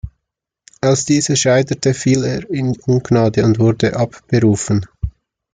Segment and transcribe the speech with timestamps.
[0.81, 4.87] Als diese scheiterte, fiel er in Ungnade und wurde abberufen.